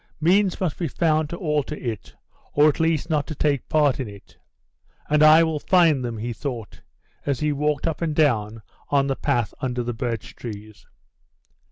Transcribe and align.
Means 0.19 0.59
must 0.59 0.79
be 0.79 0.87
found 0.87 1.29
to 1.29 1.37
alter 1.37 1.75
it, 1.75 2.15
or 2.53 2.67
at 2.67 2.79
least 2.79 3.07
not 3.11 3.27
to 3.27 3.35
take 3.35 3.69
part 3.69 3.99
in 3.99 4.07
it. 4.07 4.35
"And 5.11 5.21
I 5.21 5.43
will 5.43 5.59
find 5.59 6.03
them," 6.03 6.17
he 6.17 6.33
thought, 6.33 6.81
as 7.23 7.39
he 7.39 7.51
walked 7.53 7.85
up 7.85 8.01
and 8.01 8.15
down 8.15 8.63
the 8.91 9.15
path 9.15 9.53
under 9.61 9.83
the 9.83 9.93
birch 9.93 10.35
trees. 10.35 10.87